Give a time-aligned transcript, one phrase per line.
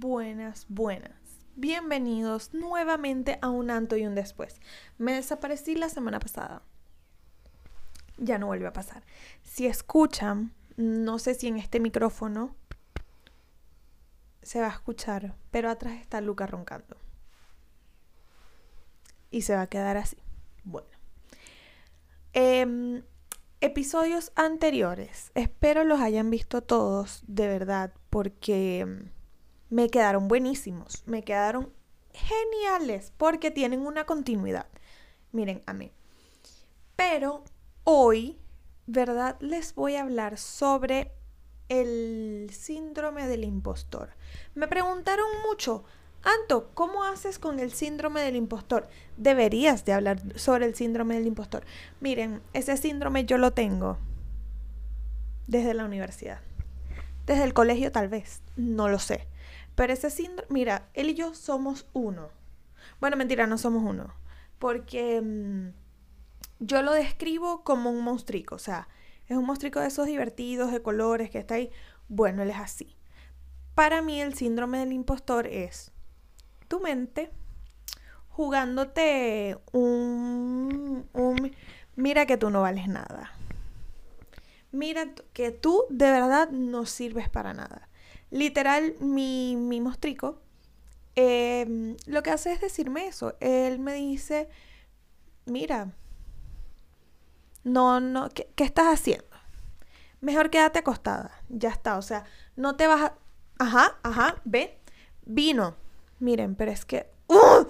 [0.00, 1.10] Buenas, buenas.
[1.56, 4.60] Bienvenidos nuevamente a un anto y un después.
[4.96, 6.62] Me desaparecí la semana pasada.
[8.16, 9.02] Ya no vuelve a pasar.
[9.42, 12.54] Si escuchan, no sé si en este micrófono
[14.40, 16.96] se va a escuchar, pero atrás está Luca roncando.
[19.32, 20.18] Y se va a quedar así.
[20.62, 20.96] Bueno.
[22.34, 23.02] Em,
[23.60, 25.32] episodios anteriores.
[25.34, 29.17] Espero los hayan visto todos, de verdad, porque em,
[29.70, 31.72] me quedaron buenísimos, me quedaron
[32.12, 34.66] geniales porque tienen una continuidad.
[35.32, 35.92] Miren, a mí.
[36.96, 37.44] Pero
[37.84, 38.38] hoy,
[38.86, 39.36] ¿verdad?
[39.40, 41.12] Les voy a hablar sobre
[41.68, 44.10] el síndrome del impostor.
[44.54, 45.84] Me preguntaron mucho,
[46.22, 48.88] Anto, ¿cómo haces con el síndrome del impostor?
[49.16, 51.64] Deberías de hablar sobre el síndrome del impostor.
[52.00, 53.98] Miren, ese síndrome yo lo tengo
[55.46, 56.40] desde la universidad.
[57.26, 59.28] Desde el colegio tal vez, no lo sé.
[59.78, 62.30] Pero ese síndrome, mira, él y yo somos uno.
[63.00, 64.12] Bueno, mentira, no somos uno.
[64.58, 65.68] Porque mm,
[66.58, 68.56] yo lo describo como un monstruico.
[68.56, 68.88] O sea,
[69.28, 71.70] es un monstruico de esos divertidos, de colores, que está ahí.
[72.08, 72.96] Bueno, él es así.
[73.76, 75.92] Para mí el síndrome del impostor es
[76.66, 77.30] tu mente
[78.30, 81.52] jugándote un, un
[81.94, 83.30] mira que tú no vales nada.
[84.72, 87.88] Mira que tú de verdad no sirves para nada
[88.30, 90.40] literal, mi, mi mostrico
[91.14, 93.34] em, lo que hace es decirme eso.
[93.40, 94.48] Él me dice,
[95.46, 95.92] mira,
[97.64, 99.26] no, no, ¿qué, estás haciendo?
[100.20, 102.24] Mejor quédate acostada, ya está, o sea,
[102.56, 103.14] no te vas a...
[103.60, 104.78] Ajá, ajá, ve,
[105.26, 105.74] vino.
[106.20, 107.10] Miren, pero es que...
[107.26, 107.66] ¡uh!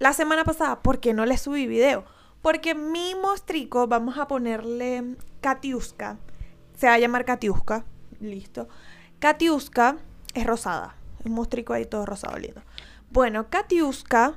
[0.00, 2.04] La semana pasada, ¿por qué no le subí video?
[2.42, 6.18] Porque mi mostrico, vamos a ponerle Katiuska,
[6.76, 7.84] se va a llamar Katiuska,
[8.20, 8.68] listo.
[9.24, 9.96] Katiuska
[10.34, 10.96] es rosada.
[11.24, 12.60] Un mostrico ahí todo rosado lindo.
[13.10, 14.34] Bueno, Katiuska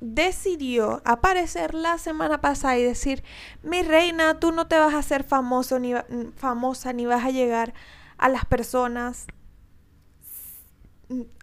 [0.00, 3.22] decidió aparecer la semana pasada y decir,
[3.62, 5.94] mi reina, tú no te vas a hacer famoso ni
[6.34, 7.74] famosa ni vas a llegar
[8.18, 9.28] a las personas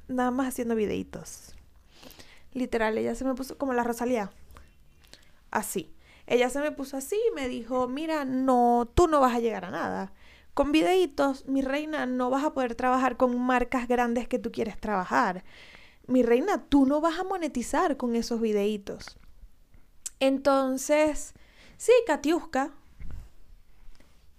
[0.10, 1.56] nada más haciendo videitos.
[2.52, 4.32] Literal, ella se me puso como la Rosalía.
[5.50, 5.96] Así.
[6.28, 9.64] Ella se me puso así y me dijo, mira, no, tú no vas a llegar
[9.64, 10.12] a nada.
[10.54, 14.78] Con videitos, mi reina, no vas a poder trabajar con marcas grandes que tú quieres
[14.80, 15.44] trabajar.
[16.08, 19.18] Mi reina, tú no vas a monetizar con esos videitos.
[20.20, 21.34] Entonces,
[21.78, 22.72] sí, Katiuska,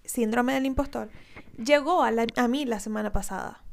[0.04, 1.10] síndrome del impostor,
[1.56, 3.64] llegó a, a mí la semana pasada.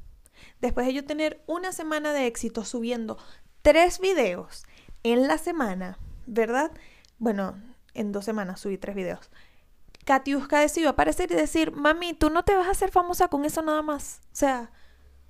[0.62, 3.18] Después de yo tener una semana de éxito subiendo
[3.62, 4.64] tres videos
[5.04, 6.72] en la semana, ¿verdad?
[7.18, 7.62] Bueno,
[7.94, 9.30] en dos semanas subí tres videos.
[10.10, 13.62] Katiuska decidió aparecer y decir, mami, tú no te vas a hacer famosa con eso
[13.62, 14.22] nada más.
[14.34, 14.72] O sea,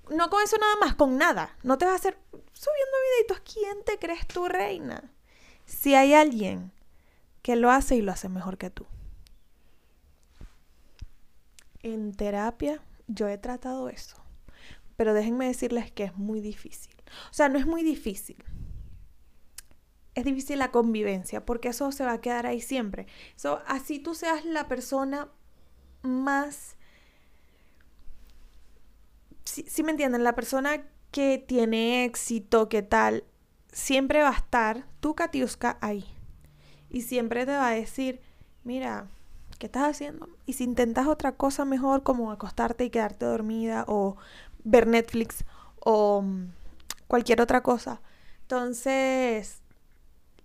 [0.10, 1.58] no con eso nada más, con nada.
[1.64, 3.42] No te vas a hacer subiendo videitos.
[3.42, 5.12] ¿Quién te crees tu reina?
[5.66, 6.72] Si hay alguien
[7.42, 8.88] que lo hace y lo hace mejor que tú.
[11.84, 14.16] En terapia yo he tratado eso.
[14.96, 16.96] Pero déjenme decirles que es muy difícil.
[17.30, 18.42] O sea, no es muy difícil
[20.16, 23.08] es difícil la convivencia, porque eso se va a quedar ahí siempre.
[23.36, 25.30] So, así tú seas la persona
[26.02, 26.76] más...
[29.46, 33.24] Si, me entienden, la persona que tiene éxito, que tal,
[33.72, 36.06] siempre va a estar tu Katiuska ahí.
[36.92, 38.22] Y siempre te va a decir,
[38.64, 39.08] mira,
[39.58, 40.30] ¿qué estás haciendo?
[40.46, 44.18] Y si intentas otra cosa mejor, como acostarte y quedarte dormida, o
[44.64, 45.46] ver Netflix,
[45.80, 46.52] o mm,
[47.08, 48.02] cualquier otra cosa.
[48.42, 49.64] Entonces,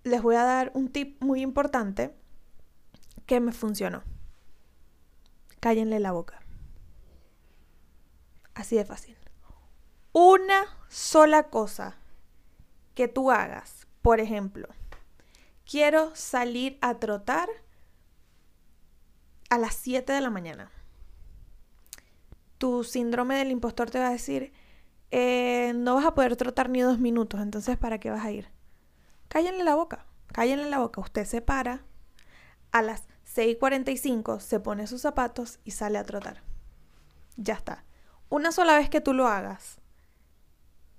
[0.04, 2.14] les voy a dar un tip muy importante
[3.26, 4.02] que me funcionó.
[5.60, 6.40] Cállenle la boca.
[8.54, 9.16] Así de fácil.
[10.12, 11.96] Una sola cosa
[12.94, 13.86] que tú hagas.
[14.02, 14.68] Por ejemplo,
[15.68, 17.48] quiero salir a trotar
[19.48, 20.70] a las 7 de la mañana.
[22.58, 24.52] Tu síndrome del impostor te va a decir,
[25.10, 28.53] eh, no vas a poder trotar ni dos minutos, entonces ¿para qué vas a ir?
[29.34, 31.00] Cállenle la boca, cállenle la boca.
[31.00, 31.82] Usted se para,
[32.70, 33.02] a las
[33.34, 36.44] 6.45 se pone sus zapatos y sale a trotar.
[37.36, 37.84] Ya está.
[38.28, 39.80] Una sola vez que tú lo hagas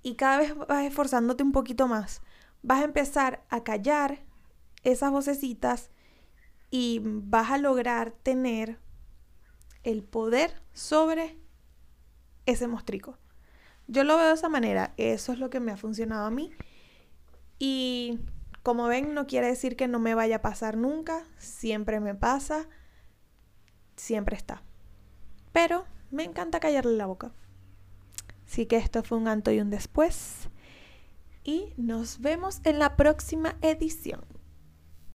[0.02, 2.20] y cada vez vas esforzándote un poquito más,
[2.60, 4.18] vas a empezar a callar
[4.84, 5.88] esas vocecitas
[6.70, 8.78] y vas a lograr tener
[9.82, 11.38] el poder sobre
[12.44, 13.16] ese mostrico.
[13.86, 16.52] Yo lo veo de esa manera, eso es lo que me ha funcionado a mí
[17.58, 18.20] y
[18.62, 22.68] como ven, no quiere decir que no me vaya a pasar nunca, siempre me pasa,
[23.96, 24.62] siempre está.
[25.52, 27.32] Pero me encanta callarle la boca.
[28.46, 30.48] Así que esto fue un anto y un después.
[31.44, 34.24] Y nos vemos en la próxima edición.